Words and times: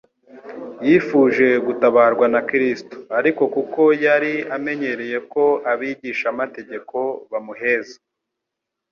yifuje 0.85 1.47
gutabarwa 1.65 2.25
na 2.33 2.41
Kristo; 2.49 2.95
ariko 3.19 3.43
kuko 3.55 3.81
yari 4.05 4.33
amenyereye 4.57 5.17
ko 5.31 5.43
abigishamategeko 5.71 6.97
bamuheza, 7.31 7.97